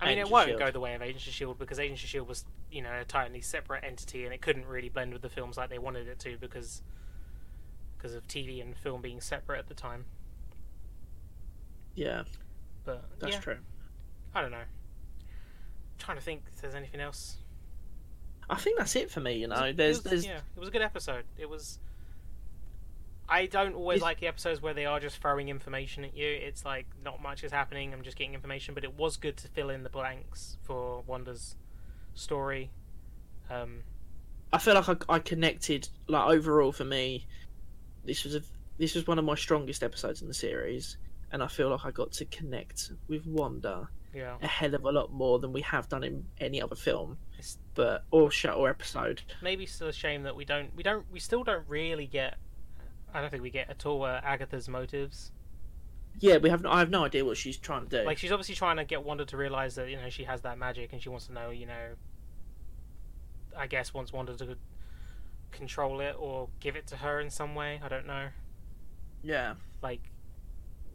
[0.00, 0.64] I mean, Agents it won't S.H.I.E.L.D..
[0.64, 3.04] go the way of Agents of Shield because Agents of Shield was, you know, a
[3.04, 6.18] tightly separate entity, and it couldn't really blend with the films like they wanted it
[6.20, 6.80] to because
[7.98, 10.06] because of TV and film being separate at the time.
[11.94, 12.22] Yeah,
[12.84, 13.56] But that's yeah, true.
[14.34, 14.62] I don't know.
[15.98, 17.36] trying to think if there's anything else.
[18.48, 19.34] I think that's it for me.
[19.34, 21.24] You It know, it there's was- there's yeah, it was a good episode.
[21.36, 21.78] It was.
[23.30, 26.26] I don't always Is- like the episodes where they are just throwing information at you.
[26.26, 27.92] It's like not much is happening.
[27.94, 31.54] I'm just getting information, but it was good to fill in the blanks for Wanda's
[32.14, 32.70] story.
[33.48, 33.82] Um,
[34.52, 37.26] I feel like I, I connected like overall for me.
[38.04, 38.42] This was a
[38.78, 40.96] this was one of my strongest episodes in the series,
[41.32, 44.90] and I feel like I got to connect with Wanda yeah, a hell of a
[44.90, 48.68] lot more than we have done in any other film, It's- but or show or
[48.68, 49.22] episode.
[49.40, 50.74] maybe still a shame that we don't.
[50.74, 51.04] We don't.
[51.12, 52.36] We still don't really get.
[53.14, 55.32] I don't think we get at all uh, Agatha's motives.
[56.18, 56.66] Yeah, we have.
[56.66, 58.04] I have no idea what she's trying to do.
[58.04, 60.58] Like she's obviously trying to get Wanda to realize that you know she has that
[60.58, 61.94] magic, and she wants to know, you know.
[63.56, 64.56] I guess wants Wanda to
[65.50, 67.80] control it or give it to her in some way.
[67.82, 68.28] I don't know.
[69.22, 70.00] yeah, Like,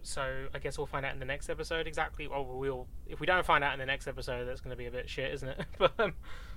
[0.03, 2.27] so I guess we'll find out in the next episode exactly.
[2.27, 4.85] Well, we'll if we don't find out in the next episode, that's going to be
[4.85, 5.65] a bit shit, isn't it?
[5.77, 6.13] but um,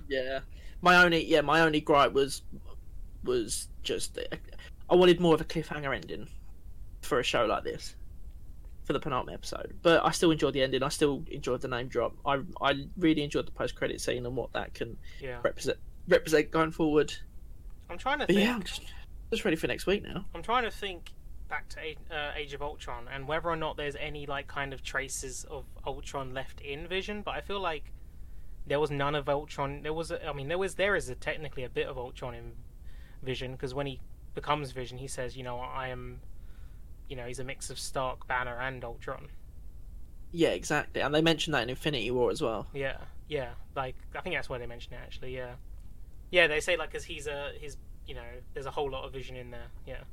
[0.07, 0.39] yeah.
[0.81, 2.43] My only yeah, my only gripe was
[3.23, 4.17] was just
[4.89, 6.27] I wanted more of a cliffhanger ending
[7.01, 7.95] for a show like this
[8.83, 9.77] for the penultimate episode.
[9.81, 10.81] But I still enjoyed the ending.
[10.83, 12.15] I still enjoyed the name drop.
[12.25, 16.51] I I really enjoyed the post credit scene and what that can yeah, represent represent
[16.51, 17.13] going forward.
[17.89, 18.47] I'm trying to But think.
[18.47, 18.81] yeah, I'm just,
[19.31, 20.25] just ready for next week now.
[20.35, 21.11] I'm trying to think
[21.49, 21.79] back to
[22.11, 25.65] uh, Age of Ultron and whether or not there's any like kind of traces of
[25.85, 27.91] Ultron left in Vision, but I feel like
[28.67, 29.81] there was none of Ultron.
[29.81, 32.35] There was, a, I mean, there was there is a, technically a bit of Ultron
[32.35, 32.51] in
[33.23, 33.99] Vision because when he
[34.41, 36.21] becomes Vision, he says, you know, I am,
[37.09, 39.27] you know, he's a mix of Stark, Banner, and Ultron.
[40.31, 41.01] Yeah, exactly.
[41.01, 42.67] And they mentioned that in Infinity War as well.
[42.73, 42.97] Yeah,
[43.27, 43.49] yeah.
[43.75, 45.35] Like I think that's where they mention it actually.
[45.35, 45.53] Yeah,
[46.31, 46.47] yeah.
[46.47, 47.75] They say like because he's a his,
[48.07, 49.67] you know, there's a whole lot of Vision in there.
[49.85, 50.03] Yeah,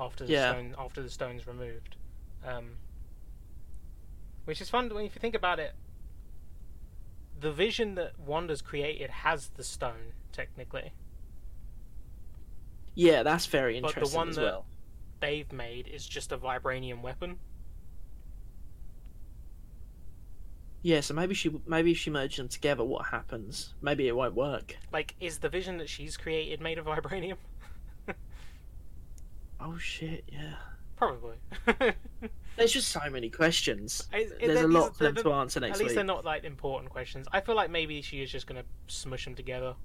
[0.00, 0.52] after the Yeah.
[0.52, 1.96] stone after the stone's removed,
[2.46, 2.76] um,
[4.44, 5.74] which is fun when if you think about it.
[7.38, 10.92] The Vision that Wanda's created has the stone technically.
[12.94, 14.66] Yeah, that's very But the interesting one as that- well.
[15.20, 17.38] They've made is just a vibranium weapon.
[20.82, 23.72] Yeah, so maybe she maybe if she merges them together, what happens?
[23.80, 24.76] Maybe it won't work.
[24.92, 27.36] Like, is the vision that she's created made of vibranium?
[29.64, 30.24] Oh shit!
[30.26, 30.54] Yeah.
[30.96, 31.36] Probably.
[32.56, 34.08] There's just so many questions.
[34.12, 35.82] I- it- There's a lot for them to answer next week.
[35.82, 35.94] At least week.
[35.94, 37.28] they're not like important questions.
[37.32, 39.76] I feel like maybe she is just gonna smush them together.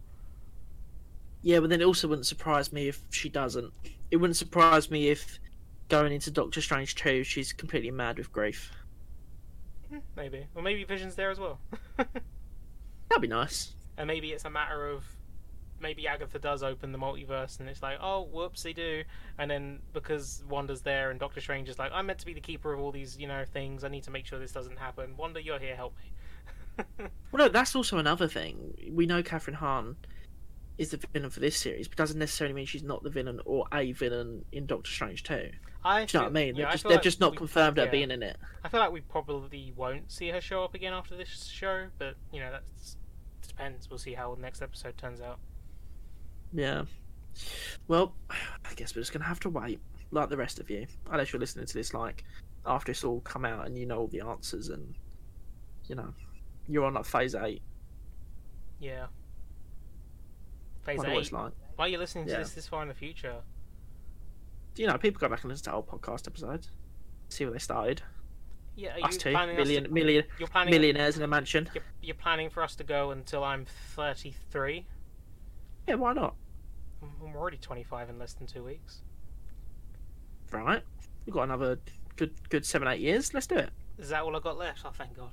[1.41, 3.71] Yeah, but then it also wouldn't surprise me if she doesn't.
[4.11, 5.39] It wouldn't surprise me if
[5.89, 8.71] going into Doctor Strange 2, she's completely mad with grief.
[9.89, 11.59] Hmm, Maybe, or maybe Vision's there as well.
[11.97, 13.73] That'd be nice.
[13.97, 15.05] and maybe it's a matter of
[15.79, 19.03] maybe Agatha does open the multiverse, and it's like, oh, whoops, they do.
[19.37, 22.41] And then because Wanda's there and Doctor Strange is like, I'm meant to be the
[22.41, 23.83] keeper of all these, you know, things.
[23.83, 25.15] I need to make sure this doesn't happen.
[25.15, 26.11] Wanda, you're here, help me.
[27.31, 28.73] Well, no, that's also another thing.
[28.91, 29.95] We know Kathryn Hahn
[30.77, 33.65] is the villain for this series, but doesn't necessarily mean she's not the villain or
[33.73, 35.35] a villain in Doctor Strange 2.
[35.35, 35.51] Do you
[35.83, 36.55] I know what I mean?
[36.55, 38.37] yeah, they've I just, they've like just not we- confirmed her being in it.
[38.63, 42.15] I feel like we probably won't see her show up again after this show, but
[42.31, 42.63] you know, that
[43.47, 43.89] depends.
[43.89, 45.39] We'll see how the next episode turns out.
[46.53, 46.83] Yeah.
[47.87, 49.79] Well, I guess we're just going to have to wait,
[50.11, 50.87] like the rest of you.
[51.11, 52.23] Unless you're listening to this, like,
[52.65, 54.95] after it's all come out and you know all the answers and,
[55.85, 56.13] you know,
[56.67, 57.61] you're on, like, phase 8.
[58.79, 59.05] Yeah.
[60.95, 61.31] What eight.
[61.31, 61.51] like.
[61.75, 62.37] Why are you listening to Yeah.
[62.39, 63.41] this this far in the future?
[64.75, 66.69] Do you know, people go back and listen to old podcast episodes,
[67.29, 68.01] see where they started.
[68.75, 70.71] Yeah, are Us two, planning us million, to- million, You're planning.
[70.71, 71.67] millionaires in a mansion.
[71.73, 74.85] You're, you're planning for us to go until I'm 33.
[75.87, 76.35] Yeah, why not?
[77.01, 79.01] I'm already 25 in less than two weeks.
[80.51, 80.83] Right.
[81.25, 81.79] We've got another
[82.17, 83.33] good, good seven, eight years.
[83.33, 83.71] Let's do it.
[83.97, 84.81] Is that all I got left?
[84.85, 85.31] Oh, thank God.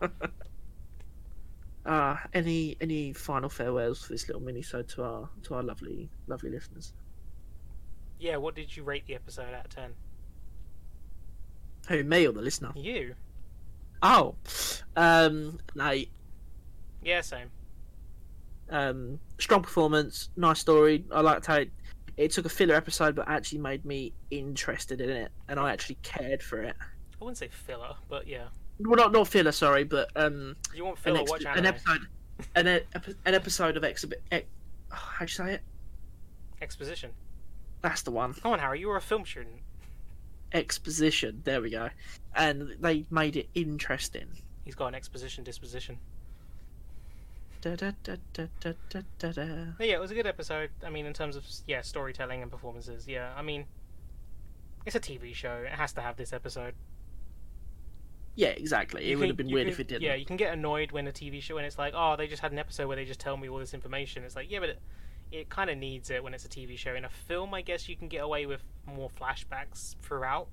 [1.86, 6.50] uh, any any final farewells for this little mini to our to our lovely lovely
[6.50, 6.92] listeners?
[8.18, 9.90] Yeah, what did you rate the episode out of 10?
[11.88, 12.72] Who me or the listener?
[12.74, 13.14] You?
[14.02, 14.34] Oh,
[14.96, 16.10] um, eight.
[17.02, 17.50] Yeah, same.
[18.70, 21.04] Um, strong performance, nice story.
[21.12, 21.70] I liked how it,
[22.16, 25.98] it took a filler episode, but actually made me interested in it, and I actually
[26.02, 26.74] cared for it.
[26.80, 28.46] I wouldn't say filler, but yeah.
[28.78, 32.06] Well, not not filler, sorry, but um, You want an, ex- watch an episode,
[32.54, 34.22] an, e- an episode of exhibit.
[34.30, 34.46] Ex-
[34.92, 35.62] oh, how'd you say it?
[36.60, 37.12] Exposition.
[37.82, 38.34] That's the one.
[38.34, 38.80] Come on, Harry.
[38.80, 39.60] You were a film student.
[40.52, 41.42] Exposition.
[41.44, 41.90] There we go.
[42.34, 44.26] And they made it interesting.
[44.64, 45.98] He's got an exposition disposition.
[47.60, 49.46] Da, da, da, da, da, da, da, da.
[49.78, 50.70] But yeah, it was a good episode.
[50.84, 53.08] I mean, in terms of yeah, storytelling and performances.
[53.08, 53.64] Yeah, I mean,
[54.84, 55.64] it's a TV show.
[55.64, 56.74] It has to have this episode.
[58.36, 59.02] Yeah, exactly.
[59.04, 60.02] It You would have been weird can- if it didn't.
[60.02, 62.42] Yeah, you can get annoyed when a TV show when it's like, oh, they just
[62.42, 64.22] had an episode where they just tell me all this information.
[64.24, 64.82] It's like, yeah, but it,
[65.32, 66.94] it kind of needs it when it's a TV show.
[66.94, 70.48] In a film, I guess you can get away with more flashbacks throughout.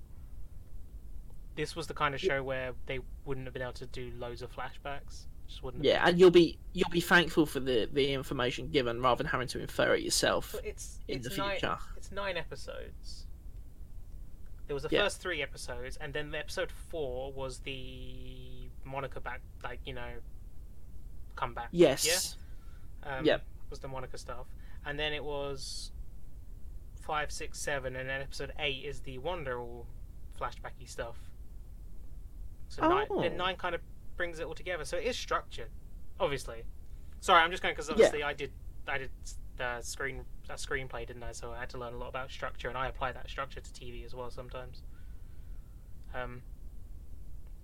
[1.55, 4.41] This was the kind of show where they wouldn't have been able to do loads
[4.41, 5.25] of flashbacks.
[5.47, 5.83] Just wouldn't.
[5.83, 9.47] Yeah, and you'll be you'll be thankful for the the information given rather than having
[9.49, 11.77] to infer it yourself But it's in it's the nine, future.
[11.97, 13.27] it's nine episodes.
[14.67, 15.03] There was the Yeah.
[15.03, 20.13] first three episodes, and then the episode four was the Monica back, like you know,
[21.35, 21.69] comeback.
[21.71, 22.37] Yes.
[23.03, 23.43] Um, Yep.
[23.69, 24.47] Was the Monica stuff,
[24.85, 25.91] and then it was
[27.01, 29.85] five, six, seven, and then episode eight is the Wanda all
[30.39, 31.17] flashbacky stuff.
[32.69, 33.21] So nine, Oh.
[33.21, 33.81] then nine kind of
[34.15, 34.85] brings it all together.
[34.85, 35.69] So it is structured,
[36.19, 36.63] obviously.
[37.19, 38.51] Sorry, I'm just going because obviously I did
[38.87, 39.11] I did
[39.57, 41.31] the screen a screenplay, didn't I?
[41.31, 43.69] So I had to learn a lot about structure, and I apply that structure to
[43.69, 44.81] TV as well sometimes.
[46.13, 46.41] Um.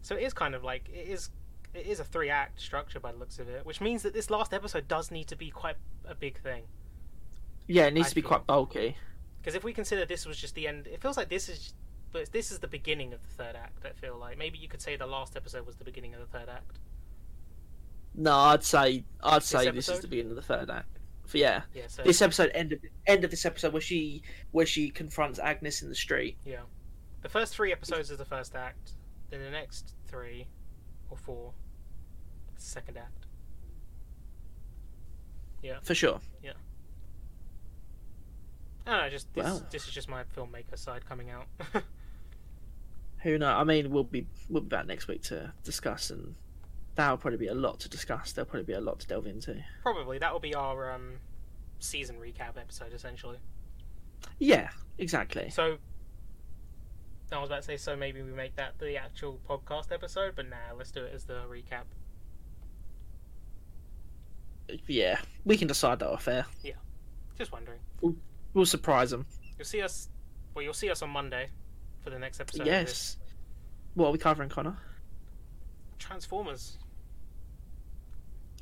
[0.02, 1.30] So it is kind of like it is
[1.74, 4.30] it is a three act structure by the looks of it, which means that this
[4.30, 5.76] last episode does need to be quite
[6.08, 6.63] a big thing.
[7.68, 8.98] Yeah, it needs I to be feel- quite bulky.
[9.42, 11.74] Because if we consider this was just the end, it feels like this is,
[12.12, 13.86] but this is the beginning of the third act.
[13.86, 16.26] I feel like maybe you could say the last episode was the beginning of the
[16.26, 16.80] third act.
[18.15, 20.98] No, I'd say I'd say this is the beginning of the third act.
[21.34, 21.84] Yeah, Yeah.
[21.88, 25.82] So this episode end of end of this episode where she where she confronts Agnes
[25.82, 26.38] in the street.
[26.46, 26.62] yeah,
[27.22, 28.94] the first three episodes is the first act.
[29.30, 30.48] Then the next three
[31.10, 31.54] or four,
[32.56, 33.25] the second act.
[35.62, 35.80] Yeah.
[35.84, 36.19] For sure.
[36.44, 36.54] Yeah.
[38.88, 39.10] I don't know.
[39.10, 41.46] Just this, this is just my filmmaker side coming out.
[43.23, 43.56] Who knows?
[43.56, 46.36] I mean, we'll be we'll be back next week to discuss, and
[47.00, 48.33] that'll probably be a lot to discuss.
[48.33, 49.63] There'll probably be a lot to delve into.
[49.83, 51.13] Probably that will be our um,
[51.79, 53.37] season recap episode essentially.
[54.37, 55.50] Yeah, exactly.
[55.50, 55.77] So
[57.31, 60.50] I was about to say, so maybe we make that the actual podcast episode, but
[60.50, 61.83] nah, let's do it as the recap.
[64.87, 66.45] Yeah, we can decide that off air.
[67.37, 67.79] Just wondering.
[68.54, 69.25] We'll surprise them.
[69.58, 70.10] You'll see us.
[70.54, 71.50] Well, you'll see us on Monday
[72.04, 72.67] for the next episode.
[72.67, 73.17] Yes.
[73.93, 74.77] What are we covering, Connor?
[75.97, 76.77] Transformers.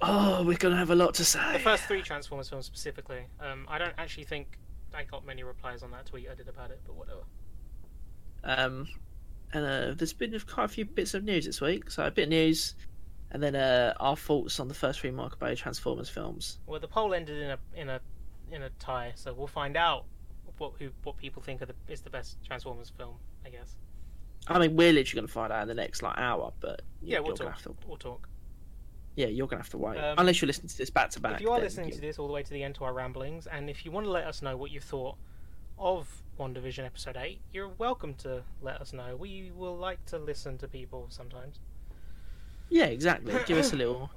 [0.02, 1.54] Oh, we're gonna have a lot to say.
[1.54, 3.26] The first three Transformers films specifically.
[3.40, 4.58] Um, I don't actually think
[4.94, 7.22] I got many replies on that tweet I did about it, but whatever.
[8.44, 8.88] Um,
[9.54, 11.90] and uh, there's been quite a few bits of news this week.
[11.90, 12.76] So a bit of news,
[13.32, 16.60] and then uh, our thoughts on the first three Michael Bay Transformers films.
[16.68, 18.00] Well, the poll ended in a in a
[18.52, 20.06] in a tie, so we'll find out
[20.58, 23.16] what who what people think of the, is the best Transformers film.
[23.46, 23.76] I guess.
[24.48, 27.36] I mean, we're literally gonna find out in the next like hour, but Yeah, we'll
[27.36, 27.62] talk.
[27.64, 27.76] to.
[27.86, 28.30] We'll talk.
[29.18, 31.34] Yeah, you're gonna have to wait Um, unless you're listening to this back to back.
[31.36, 32.94] if you are listening you- to this all the way to the end to our
[32.94, 35.18] ramblings, and if you want to let us know what you thought
[35.80, 39.16] of WandaVision episode eight, you're welcome to let us know.
[39.16, 41.60] We will like to listen to people sometimes.
[42.70, 43.34] Yeah, exactly.
[43.48, 44.12] Give us a little,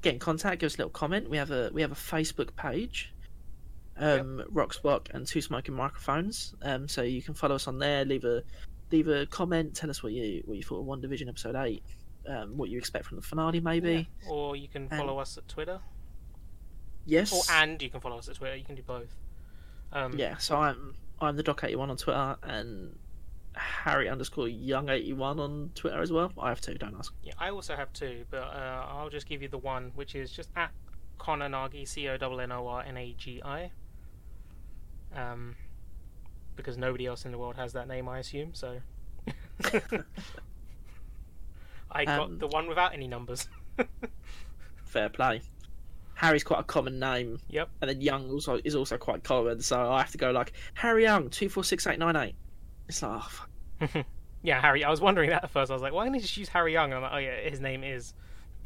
[0.00, 0.60] get in contact.
[0.60, 1.28] Give us a little comment.
[1.28, 3.12] We have a we have a Facebook page,
[3.98, 6.54] um, Rockspock and Two Smoking Microphones.
[6.62, 8.06] Um, so you can follow us on there.
[8.06, 8.42] Leave a
[8.90, 9.74] leave a comment.
[9.74, 11.82] Tell us what you what you thought of WandaVision episode eight.
[12.28, 14.08] Um, what you expect from the finale, maybe.
[14.24, 14.28] Yeah.
[14.30, 15.80] Or you can follow us at Twitter,
[17.04, 17.32] Yes.
[17.32, 18.56] or and you can follow us at Twitter.
[18.56, 19.14] You can do both.
[19.92, 20.36] Um, yeah.
[20.38, 22.98] So I'm I'm the Doc eighty one on Twitter and
[23.54, 26.32] Harry underscore Young eighty one on Twitter as well.
[26.38, 26.74] I have two.
[26.74, 27.14] Don't ask.
[27.22, 30.30] Yeah, I also have two, but uh, I'll just give you the one, which is
[30.32, 30.72] just at
[31.18, 33.70] Kononagi, C O N N O R N A G I.
[35.14, 35.54] Um,
[36.56, 38.52] because nobody else in the world has that name, I assume.
[38.54, 38.80] So,
[41.96, 43.48] I got Um, the one without any numbers.
[44.84, 45.42] Fair play.
[46.14, 47.38] Harry's quite a common name.
[47.50, 47.68] Yep.
[47.82, 51.02] And then Young also is also quite common, so I have to go like Harry
[51.02, 52.34] Young two four six eight nine eight.
[52.88, 54.06] It's like oh, fuck.
[54.42, 54.82] yeah, Harry.
[54.84, 55.70] I was wondering that at first.
[55.70, 56.86] I was like, why didn't he just use Harry Young?
[56.92, 58.14] And I'm like, oh yeah, his name is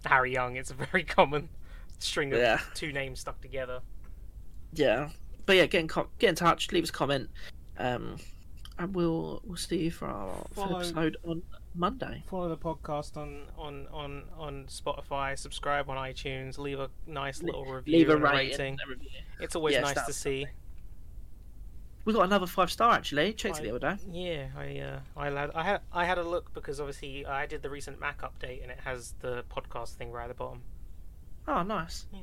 [0.05, 0.57] Harry Young.
[0.57, 1.49] It's a very common
[1.99, 2.61] string of Yeah.
[2.75, 3.81] two names stuck together.
[4.73, 5.09] yeah.
[5.47, 7.29] But yeah, get in co- get in touch, leave us a comment,
[7.79, 8.17] um,
[8.79, 11.43] and we'll we'll see you for our Follow- episode on
[11.75, 12.25] Monday.
[12.29, 17.65] follow the podcast on on on on Spotify, subscribe on iTunes, leave a nice little
[17.65, 18.37] review, Leave a rating.
[18.51, 18.79] rating.
[18.85, 19.11] a review.
[19.41, 20.47] It's always nice to see.
[22.05, 23.33] We got another five star actually.
[23.35, 24.03] Checked it the other day.
[24.11, 27.63] Yeah, I uh, I had I had I had a look because obviously I did
[27.63, 30.63] the recent Mac update and it has the podcast thing right at the bottom.
[31.47, 32.07] Oh, nice.
[32.13, 32.21] Yeah.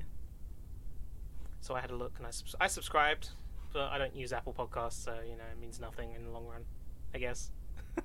[1.61, 3.29] So I had a look and I subs- I subscribed,
[3.71, 6.47] but I don't use Apple Podcasts, so you know it means nothing in the long
[6.47, 6.65] run,
[7.13, 7.51] I guess.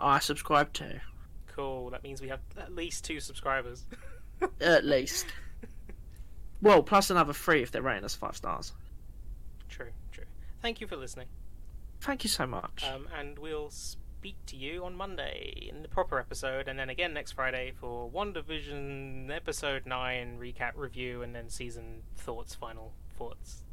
[0.00, 1.00] I subscribe to
[1.48, 1.90] Cool.
[1.90, 3.84] That means we have at least two subscribers.
[4.60, 5.26] at least.
[6.62, 8.72] Well, plus another three if they're rating us five stars.
[9.68, 10.24] true, true.
[10.60, 11.26] Thank you for listening.
[12.00, 12.84] Thank you so much.
[12.84, 17.14] Um, and we'll speak to you on Monday in the proper episode, and then again
[17.14, 23.64] next Friday for WandaVision episode nine recap review, and then season thoughts, final thoughts.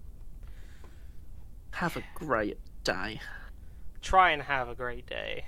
[1.71, 3.21] Have a great day.
[4.01, 5.45] Try and have a great day.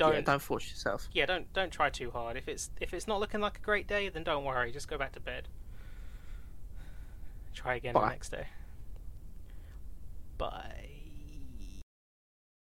[0.00, 1.08] Don't Yeah, don't force yourself.
[1.12, 2.38] yeah, don't don't try too hard.
[2.38, 4.72] If it's if it's not looking like a great day, then don't worry.
[4.72, 5.46] Just go back to bed.
[7.52, 8.46] Try again the next day.
[10.38, 10.99] Bye.